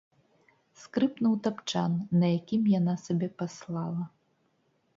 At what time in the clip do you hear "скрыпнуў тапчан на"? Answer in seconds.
0.83-2.27